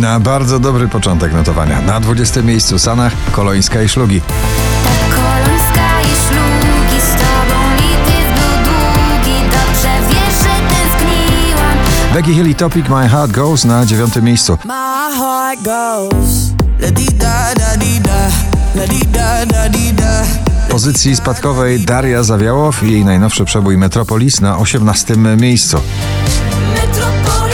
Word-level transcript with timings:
Na 0.00 0.20
bardzo 0.20 0.58
dobry 0.58 0.88
początek 0.88 1.32
notowania. 1.32 1.80
Na 1.80 2.00
20 2.00 2.42
miejscu 2.42 2.78
Sanach, 2.78 3.12
Kolońska 3.32 3.82
i 3.82 3.88
Szlugi. 3.88 4.20
Becky 12.14 12.34
Hill 12.34 12.50
i 12.50 12.54
Topic 12.54 12.88
My 12.88 13.08
Heart 13.08 13.32
Goes 13.32 13.64
na 13.64 13.86
dziewiątym 13.86 14.24
miejscu. 14.24 14.58
Pozycji 20.68 21.16
spadkowej 21.16 21.80
Daria 21.80 22.22
Zawiałow 22.22 22.82
i 22.82 22.92
jej 22.92 23.04
najnowszy 23.04 23.44
przebój 23.44 23.76
Metropolis 23.76 24.40
na 24.40 24.58
osiemnastym 24.58 25.40
miejscu. 25.40 25.80
Metropolis. 26.74 27.47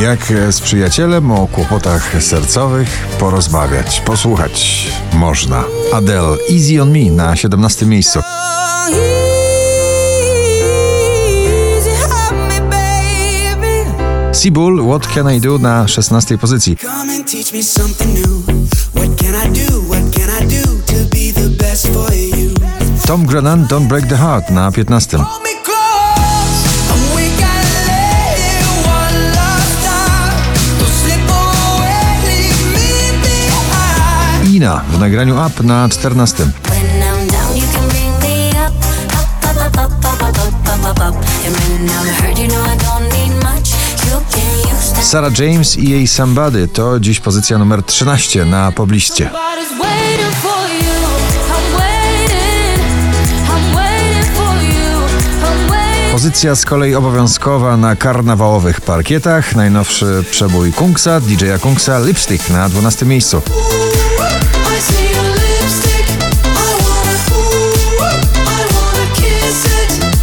Jak 0.00 0.30
e, 0.30 0.52
z 0.52 0.60
przyjacielem 0.60 1.30
o 1.30 1.46
kłopotach 1.46 2.22
sercowych 2.22 2.88
porozmawiać, 3.18 4.00
posłuchać 4.00 4.86
można. 5.12 5.64
Adele, 5.92 6.36
Easy 6.52 6.82
on 6.82 6.90
Me 6.90 7.10
na 7.10 7.36
17 7.36 7.86
miejscu. 7.86 8.20
Seabull, 14.32 14.88
What 14.88 15.06
Can 15.14 15.34
I 15.34 15.40
Do 15.40 15.58
na 15.58 15.88
16 15.88 16.38
pozycji. 16.38 16.76
Tom 23.06 23.26
Grennan, 23.26 23.66
Don't 23.66 23.86
Break 23.86 24.06
the 24.06 24.16
Heart 24.16 24.50
na 24.50 24.72
15. 24.72 25.18
much 43.42 43.68
You 44.06 44.20
can 44.30 44.74
use 44.74 44.92
that 44.92 45.04
Sarah 45.04 45.38
James 45.38 45.76
i 45.76 45.90
jej 45.90 46.06
Somebody 46.06 46.68
to 46.68 47.00
dziś 47.00 47.20
pozycja 47.20 47.58
numer 47.58 47.82
13 47.82 48.44
na 48.44 48.72
pobliście. 48.72 49.30
Pozycja 56.12 56.54
z 56.54 56.64
kolei 56.64 56.94
obowiązkowa 56.94 57.76
na 57.76 57.96
karnawałowych 57.96 58.80
parkietach. 58.80 59.56
Najnowszy 59.56 60.24
przebój 60.30 60.72
Kungsa, 60.72 61.20
DJ-a 61.20 61.58
Kungsa, 61.58 61.98
Lipstick 61.98 62.50
na 62.50 62.68
12 62.68 63.06
miejscu. 63.06 63.42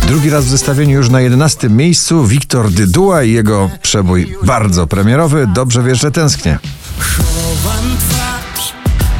Drugi 0.07 0.29
raz 0.29 0.45
w 0.45 0.49
zestawieniu 0.49 0.97
już 0.97 1.09
na 1.09 1.21
11 1.21 1.69
miejscu 1.69 2.25
Wiktor 2.25 2.71
Dydua 2.71 3.23
i 3.23 3.31
jego 3.31 3.69
przebój 3.81 4.35
bardzo 4.43 4.87
premierowy. 4.87 5.47
Dobrze 5.53 5.83
wiesz, 5.83 6.01
że 6.01 6.11
tęsknię. 6.11 6.59
Chowam 6.99 7.97
twarz, 7.97 8.73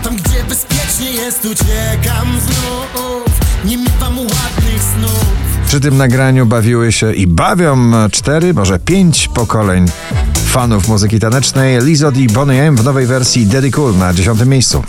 tam 0.04 0.16
gdzie 0.16 0.44
bezpiecznie 0.50 1.12
jest, 1.12 1.46
uciekam 1.46 2.28
znów. 2.40 3.40
Nie 3.66 3.78
miewam 3.78 4.18
ładnych 4.20 4.84
snów. 4.98 5.26
Przy 5.68 5.80
tym 5.80 5.98
nagraniu 5.98 6.46
bawiły 6.46 6.92
się 6.92 7.14
i 7.14 7.28
bawią 7.28 7.92
cztery, 8.12 8.54
może 8.54 8.80
pięć 8.80 9.28
pokoleń 9.28 9.86
fanów 10.56 10.88
muzyki 10.88 11.20
tanecznej. 11.20 11.82
Lizod 11.82 12.18
i 12.18 12.28
Bonnie 12.28 12.64
M 12.64 12.76
w 12.76 12.84
nowej 12.84 13.06
wersji 13.06 13.46
Daddy 13.46 13.72
Cool 13.72 13.98
na 13.98 14.14
10 14.14 14.46
miejscu. 14.46 14.84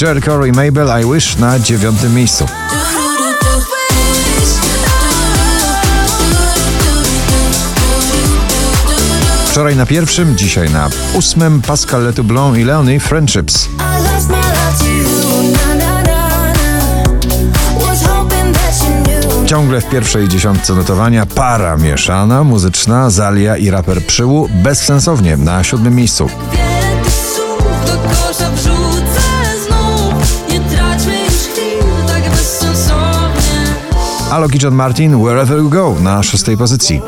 Jericho 0.00 0.44
i 0.44 0.52
Mabel 0.52 1.02
I 1.02 1.14
Wish 1.14 1.36
na 1.36 1.58
dziewiątym 1.58 2.14
miejscu. 2.14 2.46
Wczoraj 9.50 9.76
na 9.76 9.86
pierwszym, 9.86 10.36
dzisiaj 10.36 10.70
na 10.70 10.90
ósmym 11.14 11.62
Pascal 11.62 12.04
Letoublon 12.04 12.58
i 12.58 12.64
Leonie 12.64 13.00
Friendships. 13.00 13.68
Ciągle 19.64 19.80
w 19.80 19.90
pierwszej 19.90 20.28
dziesiątce 20.28 20.74
notowania 20.74 21.26
para 21.26 21.76
mieszana, 21.76 22.44
muzyczna, 22.44 23.10
Zalia 23.10 23.56
i 23.56 23.70
raper 23.70 24.02
Przyłu 24.02 24.48
bezsensownie 24.62 25.36
na 25.36 25.64
siódmym 25.64 25.94
miejscu. 25.94 26.28
Tak 32.06 32.22
Alok 34.30 34.54
i 34.54 34.58
John 34.62 34.74
Martin 34.74 35.24
Wherever 35.24 35.58
You 35.58 35.70
Go 35.70 35.96
na 36.00 36.22
szóstej 36.22 36.56
pozycji. 36.56 37.02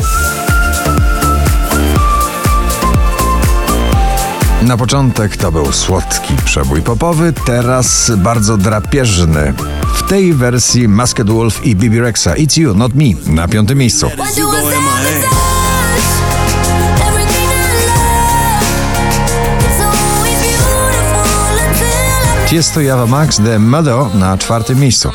Na 4.67 4.77
początek 4.77 5.37
to 5.37 5.53
był 5.53 5.73
słodki 5.73 6.35
przebój 6.45 6.83
popowy, 6.83 7.33
teraz 7.47 8.13
bardzo 8.17 8.57
drapieżny. 8.57 9.55
W 9.95 10.09
tej 10.09 10.35
wersji 10.35 10.89
Masked 10.89 11.31
Wolf 11.31 11.67
i 11.67 11.77
Bibi 11.77 12.01
Rexa 12.01 12.27
It's 12.27 12.61
You, 12.61 12.75
Not 12.75 12.95
Me 12.95 13.05
na 13.27 13.49
piątym 13.49 13.79
miejscu. 13.79 14.11
Tiesto 22.49 22.81
Java 22.81 23.07
Max 23.07 23.37
The 23.37 23.59
Mado 23.59 24.11
na 24.15 24.39
czwartym 24.39 24.81
miejscu. 24.81 25.11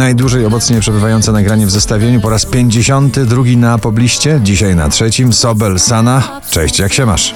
Najdłużej 0.00 0.44
obecnie 0.46 0.80
przebywające 0.80 1.32
nagranie 1.32 1.66
w 1.66 1.70
zestawieniu. 1.70 2.20
Po 2.20 2.30
raz 2.30 2.46
52 2.46 3.42
na 3.56 3.78
pobliście, 3.78 4.40
dzisiaj 4.42 4.76
na 4.76 4.88
trzecim. 4.88 5.32
Sobel 5.32 5.80
Sana. 5.80 6.40
Cześć, 6.50 6.78
jak 6.78 6.92
się 6.92 7.06
masz? 7.06 7.34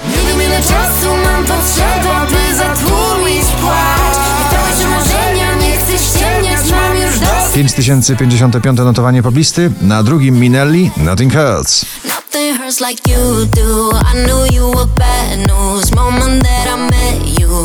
Mam 6.70 6.96
już 6.96 7.18
dosyć. 7.18 7.54
5055 7.54 8.78
notowanie 8.78 9.22
poblisty, 9.22 9.72
na 9.82 10.02
drugim 10.02 10.38
Minelli 10.38 10.90
Nothing 10.96 11.32
Hurts. 11.32 11.86
Nothing 12.04 12.58
hurts 12.58 12.80
like 12.80 13.10
you 13.10 13.46
do. 13.46 13.90
I 13.90 14.26
knew 14.26 14.54
you 14.54 14.70
were 14.70 14.86
bad 14.96 15.38
news. 15.38 15.94
Moment 15.94 16.42
that 16.42 16.66
I 16.66 16.90
met 16.90 17.40
you 17.40 17.63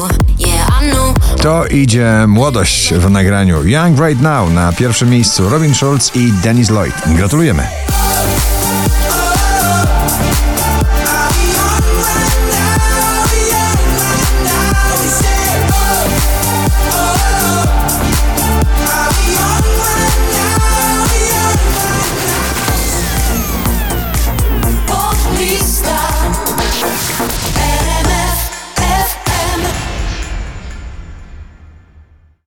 To 1.41 1.65
idzie 1.67 2.25
młodość 2.27 2.93
w 2.93 3.09
nagraniu 3.09 3.67
Young 3.67 3.99
Right 3.99 4.21
Now 4.21 4.53
na 4.53 4.73
pierwszym 4.73 5.09
miejscu 5.09 5.49
Robin 5.49 5.75
Schulz 5.75 6.15
i 6.15 6.31
Dennis 6.31 6.69
Lloyd. 6.69 6.93
Gratulujemy. 7.15 7.88